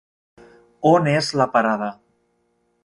[0.93, 1.93] On és la parada?